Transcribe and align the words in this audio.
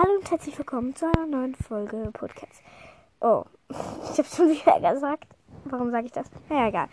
Hallo 0.00 0.12
und 0.12 0.30
herzlich 0.30 0.56
willkommen 0.56 0.94
zu 0.94 1.06
einer 1.06 1.26
neuen 1.26 1.56
Folge 1.56 2.10
Podcast. 2.12 2.62
Oh, 3.20 3.42
ich 3.68 4.18
habe 4.18 4.28
schon 4.28 4.48
wieder 4.48 4.94
gesagt. 4.94 5.26
Warum 5.64 5.90
sage 5.90 6.06
ich 6.06 6.12
das? 6.12 6.30
Naja, 6.48 6.68
egal. 6.68 6.88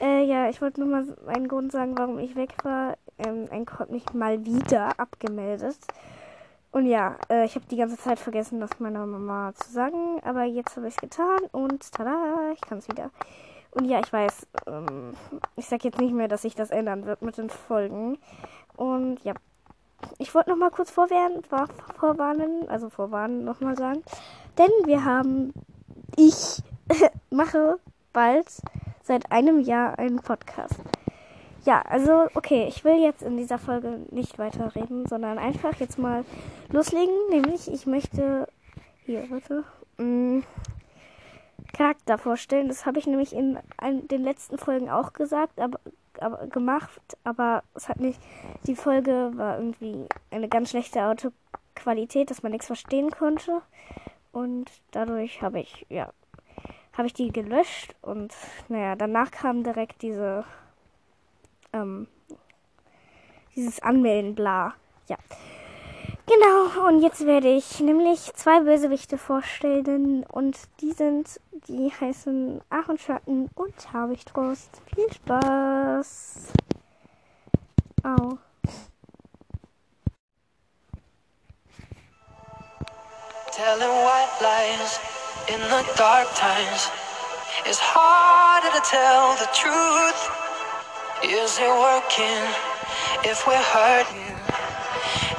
Äh, 0.00 0.22
ja, 0.24 0.48
ich 0.48 0.62
wollte 0.62 0.78
nur 0.78 0.88
mal 0.88 1.16
einen 1.26 1.48
Grund 1.48 1.72
sagen, 1.72 1.98
warum 1.98 2.20
ich 2.20 2.36
weg 2.36 2.54
war. 2.62 2.96
Ähm, 3.18 3.48
ein 3.50 3.66
hat 3.66 3.90
mich 3.90 4.12
mal 4.12 4.44
wieder 4.46 5.00
abgemeldet. 5.00 5.78
Und 6.70 6.86
ja, 6.86 7.16
äh, 7.28 7.44
ich 7.44 7.56
habe 7.56 7.66
die 7.68 7.76
ganze 7.76 7.98
Zeit 7.98 8.20
vergessen, 8.20 8.60
das 8.60 8.78
meiner 8.78 9.04
Mama 9.04 9.52
zu 9.56 9.72
sagen. 9.72 10.20
Aber 10.22 10.44
jetzt 10.44 10.76
habe 10.76 10.86
ich 10.86 10.94
es 10.94 11.00
getan 11.00 11.40
und 11.50 11.90
tada, 11.90 12.52
ich 12.52 12.60
kann 12.60 12.78
es 12.78 12.86
wieder. 12.86 13.10
Und 13.72 13.86
ja, 13.86 13.98
ich 13.98 14.12
weiß, 14.12 14.46
ähm, 14.68 15.14
ich 15.56 15.66
sage 15.66 15.88
jetzt 15.88 15.98
nicht 15.98 16.14
mehr, 16.14 16.28
dass 16.28 16.42
sich 16.42 16.54
das 16.54 16.70
ändern 16.70 17.04
wird 17.04 17.20
mit 17.20 17.36
den 17.36 17.50
Folgen. 17.50 18.16
Und 18.76 19.24
ja, 19.24 19.34
ich 20.18 20.34
wollte 20.34 20.50
noch 20.50 20.56
mal 20.56 20.70
kurz 20.70 20.90
vorwarnen, 20.90 21.42
vorwarnen, 21.98 22.68
also 22.68 22.88
vorwarnen 22.88 23.44
nochmal 23.44 23.76
sagen. 23.76 24.02
Denn 24.56 24.70
wir 24.84 25.04
haben, 25.04 25.52
ich 26.16 26.62
mache 27.30 27.78
bald 28.12 28.46
seit 29.02 29.30
einem 29.30 29.60
Jahr 29.60 29.98
einen 29.98 30.20
Podcast. 30.20 30.80
Ja, 31.64 31.82
also 31.82 32.28
okay, 32.34 32.66
ich 32.68 32.84
will 32.84 33.02
jetzt 33.02 33.22
in 33.22 33.36
dieser 33.36 33.58
Folge 33.58 34.00
nicht 34.10 34.38
weiter 34.38 34.74
reden, 34.74 35.06
sondern 35.06 35.38
einfach 35.38 35.74
jetzt 35.80 35.98
mal 35.98 36.24
loslegen. 36.70 37.14
Nämlich, 37.30 37.70
ich 37.70 37.86
möchte 37.86 38.46
hier, 39.04 39.28
warte, 39.30 39.64
mh, 39.98 40.04
mm, 40.04 40.44
Charakter 41.72 42.18
vorstellen. 42.18 42.68
Das 42.68 42.86
habe 42.86 42.98
ich 42.98 43.06
nämlich 43.06 43.34
in 43.34 43.58
den 44.08 44.24
letzten 44.24 44.58
Folgen 44.58 44.90
auch 44.90 45.12
gesagt, 45.12 45.60
aber 45.60 45.78
aber, 46.22 46.46
gemacht, 46.46 47.00
aber 47.24 47.62
es 47.74 47.88
hat 47.88 48.00
nicht. 48.00 48.20
Die 48.66 48.76
Folge 48.76 49.32
war 49.34 49.58
irgendwie 49.58 50.06
eine 50.30 50.48
ganz 50.48 50.70
schlechte 50.70 51.04
Autoqualität, 51.04 52.30
dass 52.30 52.42
man 52.42 52.52
nichts 52.52 52.66
verstehen 52.66 53.10
konnte. 53.10 53.62
Und 54.32 54.70
dadurch 54.90 55.42
habe 55.42 55.60
ich, 55.60 55.86
ja, 55.88 56.12
habe 56.92 57.06
ich 57.06 57.14
die 57.14 57.32
gelöscht 57.32 57.94
und 58.02 58.34
naja, 58.68 58.96
danach 58.96 59.30
kam 59.30 59.62
direkt 59.62 60.02
diese, 60.02 60.44
ähm, 61.72 62.08
dieses 63.54 63.80
Anmelden, 63.80 64.34
bla. 64.34 64.74
Ja. 65.08 65.16
Genau, 66.28 66.86
und 66.86 67.00
jetzt 67.00 67.24
werde 67.24 67.48
ich 67.48 67.80
nämlich 67.80 68.32
zwei 68.34 68.60
Bösewichte 68.60 69.16
vorstellen 69.16 70.24
und 70.24 70.58
die 70.80 70.92
sind, 70.92 71.40
die 71.68 71.90
heißen 71.90 72.60
Aaron 72.68 72.98
und 73.54 73.92
Habichtrost. 73.94 74.82
Viel 74.94 75.10
Spaß! 75.10 76.48
Au. 78.04 78.36
Telling 83.50 83.88
white 83.88 84.40
lies 84.42 85.00
in 85.48 85.60
the 85.70 85.82
dark 85.96 86.28
times 86.34 86.90
It's 87.64 87.80
harder 87.80 88.70
to 88.70 88.82
tell 88.84 89.34
the 89.36 89.48
truth. 89.52 90.20
Is 91.24 91.58
it 91.58 91.68
working 91.68 92.44
if 93.24 93.46
we're 93.46 93.56
hurting? 93.56 94.36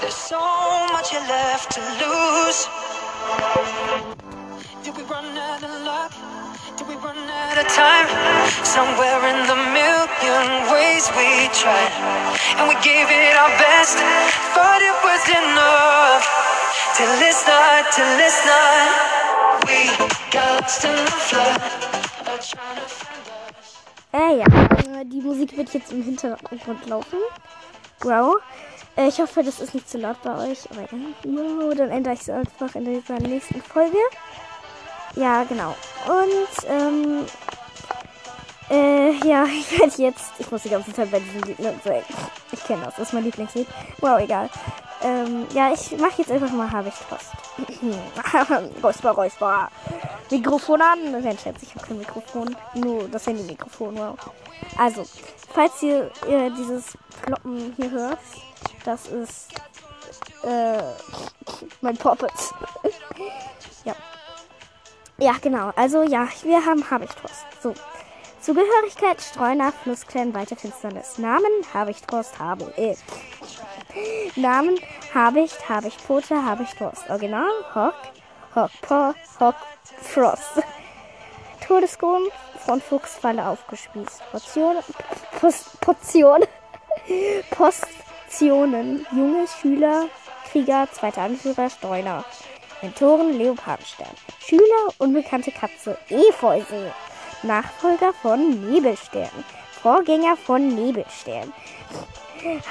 There's 0.01 0.15
so 0.15 0.58
much 0.99 1.13
left 1.29 1.71
to 1.71 1.79
lose. 2.03 2.67
Did 4.83 4.97
we 4.97 5.03
run 5.03 5.27
out 5.37 5.63
of 5.63 5.71
luck? 5.87 6.11
Did 6.75 6.87
we 6.89 6.95
run 6.95 7.15
out 7.15 7.57
of 7.57 7.67
time? 7.71 8.09
Somewhere 8.65 9.21
in 9.31 9.39
the 9.47 9.59
million 9.79 10.47
ways 10.67 11.07
we 11.15 11.47
tried. 11.55 11.93
And 12.59 12.67
we 12.67 12.75
gave 12.83 13.07
it 13.07 13.35
our 13.39 13.53
best, 13.63 13.95
but 14.51 14.79
it 14.89 14.97
was 15.07 15.23
enough. 15.41 16.25
Till 16.97 17.15
it's 17.29 17.47
not, 17.47 17.81
till 17.95 18.19
it's 18.27 18.41
not. 18.51 18.83
We 19.67 19.79
got 20.35 20.67
in 20.83 20.97
the 21.05 21.19
flood. 21.29 21.61
Äh, 24.11 24.39
ja, 24.39 24.45
äh, 24.99 25.05
die 25.05 25.21
Musik 25.21 25.55
wird 25.55 25.73
jetzt 25.73 25.93
im 25.93 26.03
Hintergrund 26.03 26.85
laufen. 26.87 27.19
Wow. 28.01 28.35
Äh, 28.99 29.07
ich 29.07 29.19
hoffe, 29.19 29.43
das 29.43 29.61
ist 29.61 29.73
nicht 29.73 29.89
zu 29.89 29.97
laut 29.97 30.21
bei 30.23 30.49
euch. 30.49 30.69
Aber 30.71 30.81
ja, 30.81 31.75
dann 31.75 31.89
ändere 31.89 32.13
ich 32.15 32.21
es 32.21 32.29
einfach 32.29 32.75
in 32.75 32.85
dieser 32.85 33.19
nächsten 33.19 33.61
Folge. 33.61 33.97
Ja, 35.15 35.43
genau. 35.45 35.75
Und, 36.05 36.69
ähm, 36.69 37.25
äh, 38.69 39.11
ja, 39.25 39.45
ich 39.59 39.79
werde 39.79 40.01
jetzt, 40.01 40.33
ich 40.37 40.51
muss 40.51 40.63
die 40.63 40.69
ganze 40.69 40.91
Zeit 40.91 41.09
bei 41.11 41.19
diesem 41.19 41.41
Lied 41.43 41.57
sagen. 41.83 42.03
Ich 42.51 42.63
kenne 42.65 42.83
das, 42.83 42.95
das 42.95 43.07
ist 43.07 43.13
mein 43.13 43.23
Lieblingslied. 43.23 43.67
Wow, 43.99 44.19
egal. 44.19 44.49
Ähm, 45.01 45.47
ja, 45.53 45.71
ich 45.71 45.97
mache 45.97 46.15
jetzt 46.17 46.31
einfach 46.31 46.51
mal 46.51 46.69
habe 46.69 46.89
ich 46.89 46.95
Trost. 46.95 47.31
räusper, 48.83 49.11
räusper. 49.11 49.69
Mikrofon 50.29 50.81
an. 50.81 51.11
Nein, 51.11 51.37
Scherz, 51.41 51.63
ich 51.63 51.73
habe 51.73 51.87
kein 51.87 51.97
Mikrofon. 51.99 52.53
Nur 52.75 53.07
das 53.07 53.25
Handy-Mikrofon, 53.25 53.97
wow. 53.97 54.17
Also, 54.77 55.05
falls 55.53 55.81
ihr, 55.81 56.11
ihr 56.27 56.49
dieses 56.51 56.97
Kloppen 57.23 57.73
hier 57.77 57.91
hört, 57.91 58.19
das 58.85 59.07
ist 59.07 59.49
äh, 60.43 60.81
mein 61.81 61.97
Poppet. 61.97 62.31
ja. 63.85 63.95
Ja, 65.17 65.35
genau. 65.41 65.71
Also 65.75 66.03
ja, 66.03 66.27
wir 66.43 66.65
haben 66.65 66.89
Habichtrost. 66.89 67.45
So. 67.61 67.73
Zugehörigkeit, 68.41 69.21
Streuner, 69.21 69.73
Flusskern, 69.83 70.33
weite 70.33 70.55
Finsternis. 70.55 71.17
Namen, 71.17 71.51
Habichtrost, 71.73 72.39
habe 72.39 72.73
äh. 72.77 72.95
Namen, 74.37 74.79
Habicht, 75.13 75.67
Habichtpfote, 75.67 76.41
Habichtrost. 76.43 77.09
Original, 77.09 77.49
Hock, 77.75 77.95
Hock, 78.55 78.71
Po, 78.81 79.13
Hock, 79.39 79.55
Frost. 80.01 80.63
Todesgrund, 81.69 82.31
von 82.65 82.81
Fuchsfalle 82.81 83.47
aufgespießt. 83.47 84.23
Portion, 84.31 84.77
Post, 85.39 85.79
Portion, 85.79 86.43
Post, 87.51 87.85
Aktionen. 88.25 89.05
Junge 89.11 89.47
Schüler, 89.47 90.07
Krieger, 90.51 90.87
zweiter 90.91 91.21
Anführer, 91.21 91.69
Streuner. 91.69 92.25
Mentoren, 92.81 93.37
Leopardenstern. 93.37 94.15
Schüler, 94.39 94.93
unbekannte 94.97 95.51
Katze, 95.51 95.97
Efeusel. 96.09 96.91
Nachfolger 97.43 98.13
von 98.13 98.71
Nebelstern. 98.71 99.29
Vorgänger 99.81 100.37
von 100.37 100.69
Nebelstern. 100.69 101.53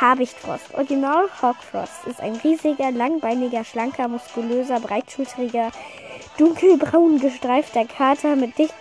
Habichtfrost. 0.00 0.74
Original 0.74 1.28
Hawkfrost 1.40 2.06
ist 2.06 2.20
ein 2.20 2.34
riesiger, 2.36 2.90
langbeiniger, 2.90 3.62
schlanker, 3.62 4.08
muskulöser, 4.08 4.80
breitschultriger, 4.80 5.70
dunkelbraun 6.38 7.18
gestreifter 7.18 7.84
Kater 7.84 8.36
mit, 8.36 8.56
dick, 8.58 8.72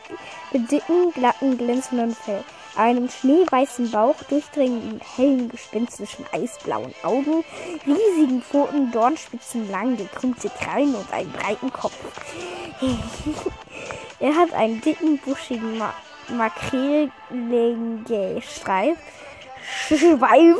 mit 0.53 0.71
dicken, 0.71 1.11
glatten, 1.13 1.57
glänzenden 1.57 2.15
Fell 2.15 2.43
einem 2.77 3.09
schneeweißen 3.09 3.91
Bauch, 3.91 4.15
durchdringenden, 4.29 5.01
hellen, 5.15 5.49
gespinstischen, 5.49 6.25
eisblauen 6.31 6.93
Augen, 7.03 7.43
riesigen 7.85 8.41
Pfoten, 8.41 8.89
Dornspitzen, 8.91 9.69
lang 9.71 9.97
gekrümmte 9.97 10.49
Krallen 10.49 10.95
und 10.95 11.11
einen 11.11 11.31
breiten 11.31 11.73
Kopf. 11.73 11.97
er 14.19 14.35
hat 14.35 14.53
einen 14.53 14.79
dicken, 14.81 15.17
buschigen 15.19 15.77
Ma 15.77 15.93
Makrelengestreif, 16.29 18.97
Schweif, 19.87 20.57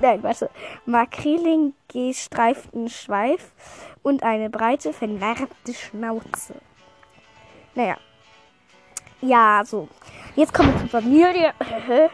nein, 0.00 0.22
warte, 0.22 0.48
Makrelengestreiften 0.86 2.88
Schweif 2.88 3.52
und 4.02 4.22
eine 4.22 4.50
breite, 4.50 4.92
vernarbte 4.92 5.74
Schnauze. 5.74 6.54
Naja, 7.74 7.96
ja, 9.22 9.62
so. 9.64 9.88
Jetzt 10.34 10.52
kommen 10.52 10.72
wir 10.72 10.80
zur 10.80 10.88
Familie. 10.88 11.54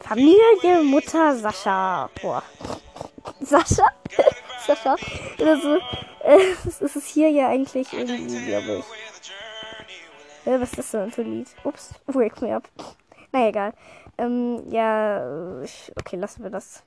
Familie 0.00 0.82
Mutter 0.82 1.36
Sascha. 1.36 2.10
Boah. 2.20 2.42
Sascha? 3.40 3.86
Sascha? 4.66 4.96
Also, 5.38 5.76
äh, 6.24 6.54
was 6.64 6.80
ist 6.80 6.96
es 6.96 7.06
hier 7.06 7.30
ja 7.30 7.48
eigentlich 7.48 7.92
irgendwie, 7.92 8.46
glaube 8.46 8.82
ich. 10.44 10.52
Äh, 10.52 10.60
was 10.60 10.70
ist 10.70 10.78
das 10.78 10.90
denn 10.90 11.12
für 11.12 11.22
ein 11.22 11.38
Lied? 11.38 11.48
Ups, 11.62 11.94
wake 12.06 12.42
me 12.42 12.56
up. 12.56 12.68
Na 13.30 13.48
egal. 13.48 13.72
Ähm, 14.18 14.64
ja, 14.70 15.62
okay, 15.96 16.16
lassen 16.16 16.42
wir 16.42 16.50
das. 16.50 16.82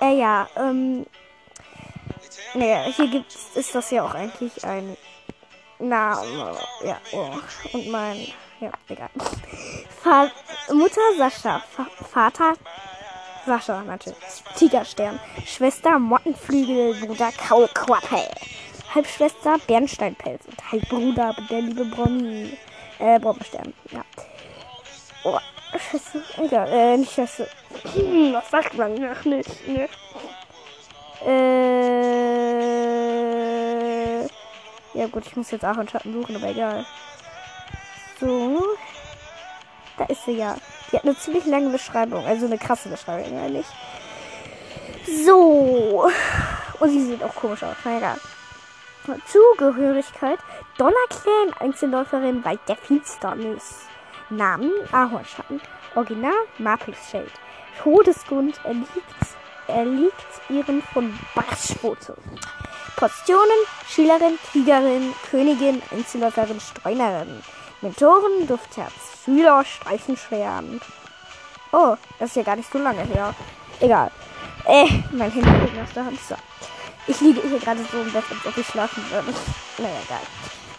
Äh, 0.00 0.18
ja, 0.18 0.48
ähm, 0.56 1.06
naja, 2.54 2.84
hier 2.84 3.08
gibt's, 3.08 3.36
ist 3.54 3.74
das 3.74 3.90
ja 3.90 4.04
auch 4.04 4.14
eigentlich 4.14 4.64
ein 4.64 4.96
na, 5.84 6.16
ja, 6.84 7.00
oh. 7.10 7.30
Und 7.72 7.88
mein, 7.88 8.28
ja, 8.60 8.70
egal. 8.88 9.10
Fa 10.00 10.30
Mutter 10.72 11.00
Sascha, 11.18 11.58
Fa 11.58 11.86
Vater 12.08 12.52
Sascha 13.44 13.82
natürlich. 13.82 14.16
Tigerstern. 14.54 15.18
Schwester 15.44 15.98
Mottenflügel, 15.98 16.94
Bruder 17.04 17.32
Kaulquappe. 17.32 18.28
Halbschwester 18.94 19.56
Bernsteinpelz 19.66 20.46
und 20.46 20.70
Halbbruder 20.70 21.34
der 21.50 21.62
liebe 21.62 21.84
Bronny. 21.86 22.56
Äh, 23.00 23.18
Brombeerstern, 23.18 23.74
ja. 23.90 24.04
Oh, 25.24 25.38
Schwester, 25.76 26.20
egal, 26.38 26.68
äh, 26.68 26.96
nicht 26.96 27.12
Schwester. 27.12 27.48
Was 28.32 28.50
sagt 28.50 28.74
man? 28.74 29.04
Ach, 29.04 29.24
nicht, 29.24 29.66
ne? 29.66 29.88
Äh, 31.26 31.72
Ja 34.94 35.06
gut, 35.08 35.26
ich 35.26 35.36
muss 35.36 35.50
jetzt 35.50 35.64
auch 35.64 35.76
einen 35.78 35.88
Schatten 35.88 36.12
suchen, 36.12 36.36
aber 36.36 36.48
egal. 36.48 36.84
So. 38.20 38.62
Da 39.96 40.04
ist 40.04 40.24
sie 40.24 40.32
ja. 40.32 40.54
Die 40.90 40.96
hat 40.96 41.04
eine 41.04 41.16
ziemlich 41.16 41.46
lange 41.46 41.70
Beschreibung. 41.70 42.24
Also 42.26 42.46
eine 42.46 42.58
krasse 42.58 42.88
Beschreibung 42.88 43.38
eigentlich. 43.38 43.66
So. 45.24 46.08
Und 46.78 46.90
sie 46.90 47.04
sieht 47.04 47.22
auch 47.22 47.34
komisch 47.34 47.62
aus. 47.62 47.76
Na 47.84 47.96
egal. 47.98 48.16
Zugehörigkeit. 49.26 50.38
Donnerclan, 50.78 51.54
Einzelläuferin 51.58 52.44
Wald 52.44 52.60
der 52.68 52.76
Finsternis. 52.76 53.86
Namen 54.30 54.70
Ahornschatten. 54.92 55.60
Original 55.94 56.32
Maple 56.58 56.94
Shade. 57.10 57.26
Todesgrund 57.82 58.60
erliegt, 58.64 58.88
erliegt 59.66 60.14
ihren 60.48 60.82
von 60.82 61.18
Barschfoto. 61.34 62.14
Positionen 62.96 63.66
Schülerin, 63.88 64.38
Kriegerin, 64.50 65.14
Königin, 65.30 65.82
Einzelläuferin, 65.90 66.60
Streunerin. 66.60 67.42
Mentoren, 67.80 68.46
Duftherz. 68.46 68.92
Schüler, 69.24 69.64
Streifenschweren. 69.64 70.80
Oh, 71.72 71.96
das 72.18 72.30
ist 72.30 72.36
ja 72.36 72.42
gar 72.42 72.56
nicht 72.56 72.70
so 72.72 72.78
lange 72.78 73.02
her. 73.02 73.34
Egal. 73.80 74.10
Äh, 74.66 74.86
mein 75.10 75.30
Handy 75.30 75.50
liegt 75.50 75.78
aus 75.82 75.92
der 75.94 76.04
Hand. 76.04 76.20
So. 76.28 76.36
Ich 77.06 77.20
liege 77.20 77.40
hier 77.40 77.58
gerade 77.58 77.80
so 77.90 78.00
im 78.00 78.12
Bett, 78.12 78.24
als 78.30 78.46
ob 78.46 78.56
ich 78.56 78.66
schlafen 78.66 79.02
würde. 79.10 79.34
Naja, 79.78 79.96
egal. 80.04 80.20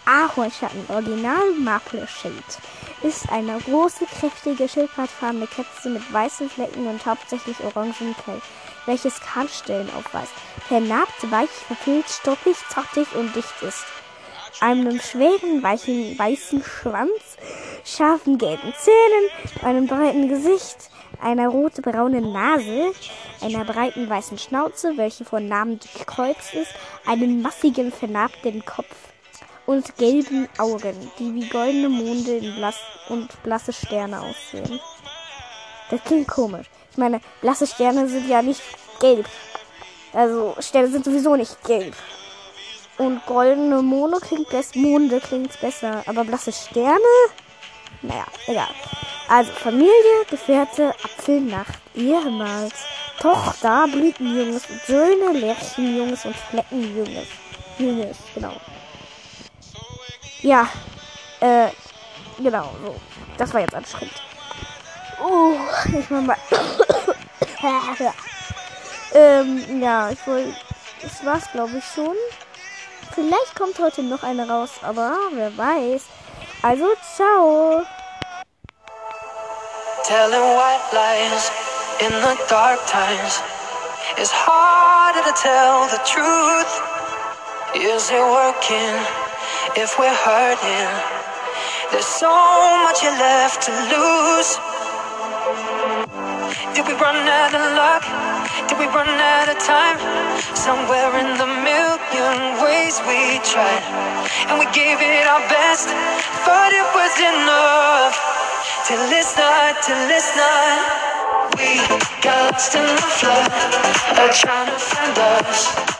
Ahornschatten, 0.06 0.84
Original 0.88 1.50
Maple 1.58 2.06
Shade, 2.06 2.34
ist 3.02 3.30
eine 3.30 3.58
große, 3.58 4.06
kräftige, 4.06 4.68
schildpattfarbene 4.68 5.46
Kätze 5.46 5.90
mit 5.90 6.12
weißen 6.12 6.48
Flecken 6.48 6.86
und 6.86 7.04
hauptsächlich 7.04 7.56
orangen 7.64 7.94
Fell, 7.94 8.40
welches 8.86 9.20
Kahlstellen 9.20 9.88
aufweist. 9.96 10.32
Vernarbt, 10.68 11.30
weich, 11.30 11.50
verfilzt, 11.50 12.20
stoppig, 12.20 12.56
zartig 12.68 13.06
und 13.14 13.34
dicht 13.34 13.62
ist. 13.62 13.84
Einem 14.60 15.00
schweren, 15.00 15.62
weichen, 15.62 16.18
weißen 16.18 16.62
Schwanz, 16.62 17.36
scharfen 17.84 18.38
gelben 18.38 18.72
Zähnen, 18.78 19.64
einem 19.64 19.86
breiten 19.86 20.28
Gesicht, 20.28 20.90
einer 21.20 21.48
rot-braunen 21.48 22.32
Nase, 22.32 22.92
einer 23.40 23.64
breiten 23.64 24.08
weißen 24.08 24.38
Schnauze, 24.38 24.96
welche 24.96 25.24
von 25.24 25.48
Namen 25.48 25.80
durchkreuzt 25.80 26.54
ist, 26.54 26.72
einem 27.06 27.42
massigen, 27.42 27.90
vernarbten 27.92 28.64
Kopf 28.64 28.94
und 29.66 29.96
gelben 29.96 30.48
Augen, 30.58 30.94
die 31.18 31.34
wie 31.34 31.48
goldene 31.48 31.88
Monde 31.88 32.40
blass 32.56 32.78
und 33.08 33.42
blasse 33.42 33.72
Sterne 33.72 34.20
aussehen. 34.20 34.80
Das 35.90 36.02
klingt 36.04 36.28
komisch. 36.28 36.66
Ich 36.94 36.98
meine, 36.98 37.20
blasse 37.40 37.66
Sterne 37.66 38.08
sind 38.08 38.28
ja 38.28 38.40
nicht 38.40 38.62
gelb. 39.00 39.28
Also 40.12 40.54
Sterne 40.60 40.86
sind 40.86 41.04
sowieso 41.04 41.34
nicht 41.34 41.60
gelb. 41.64 41.92
Und 42.98 43.26
goldene 43.26 43.82
Monde 43.82 44.20
klingt 44.20 44.48
besser. 44.48 44.78
Monde 44.78 45.18
klingt 45.18 45.60
besser. 45.60 46.04
Aber 46.06 46.22
blasse 46.22 46.52
Sterne? 46.52 47.00
Naja, 48.00 48.24
egal. 48.46 48.68
Also 49.26 49.50
Familie, 49.50 50.24
Gefährte, 50.30 50.90
Apfelnacht, 51.02 51.80
ehemals. 51.96 52.74
Tochter, 53.18 53.88
Blütenjunges 53.90 54.62
Söhne, 54.86 55.32
Lärchenjunges 55.32 56.26
und 56.26 56.36
Fleckenjunges. 56.36 57.26
Junges, 57.76 58.18
genau. 58.36 58.52
Ja, 60.42 60.68
äh, 61.40 61.70
genau, 62.40 62.70
so. 62.84 62.94
Das 63.36 63.52
war 63.52 63.62
jetzt 63.62 63.74
anstrengend. 63.74 64.14
Oh, 65.26 65.56
ich 65.98 66.10
mach 66.10 66.20
mal. 66.20 66.36
ähm, 69.14 69.80
ja, 69.80 70.10
ich 70.10 70.26
wollte. 70.26 70.54
Das 71.00 71.24
war's, 71.24 71.50
glaube 71.52 71.78
ich, 71.78 71.84
schon. 71.84 72.14
Vielleicht 73.14 73.54
kommt 73.54 73.78
heute 73.78 74.02
noch 74.02 74.22
eine 74.22 74.46
raus, 74.48 74.70
aber 74.82 75.16
wer 75.32 75.56
weiß. 75.56 76.04
Also, 76.62 76.86
ciao. 77.16 77.82
Telling 80.04 80.40
white 80.40 80.92
lies 80.92 81.50
in 82.00 82.10
the 82.10 82.36
dark 82.48 82.84
times 82.86 83.42
It's 84.16 84.30
harder 84.30 85.24
to 85.26 85.34
tell 85.34 85.88
the 85.88 85.98
truth. 86.06 86.72
Is 87.74 88.10
it 88.12 88.20
working 88.20 88.94
if 89.74 89.98
we're 89.98 90.14
hurting? 90.14 90.90
There's 91.90 92.06
so 92.06 92.30
much 92.84 93.02
left 93.02 93.62
to 93.66 93.72
lose. 93.90 94.60
Did 96.74 96.88
we 96.88 96.94
run 96.94 97.14
out 97.14 97.54
of 97.54 97.64
luck? 97.78 98.02
Did 98.68 98.78
we 98.80 98.86
run 98.86 99.06
out 99.06 99.48
of 99.48 99.58
time? 99.62 99.96
Somewhere 100.56 101.14
in 101.22 101.38
the 101.38 101.46
million 101.46 102.38
ways 102.62 102.98
we 103.06 103.38
tried, 103.46 103.84
and 104.50 104.58
we 104.58 104.66
gave 104.74 104.98
it 104.98 105.26
our 105.26 105.38
best, 105.46 105.86
but 106.44 106.72
it 106.74 106.88
was 106.98 107.14
enough. 107.22 108.18
Till 108.88 109.06
it's 109.06 109.36
not, 109.36 109.82
till 109.86 110.02
it's 110.10 110.34
not. 110.34 111.14
We 111.56 111.78
got 112.22 112.52
lost 112.52 112.74
in 112.74 112.82
the 112.82 113.08
flood, 113.22 114.34
trying 114.34 114.66
to 114.66 114.78
find 114.78 115.18
us. 115.18 115.93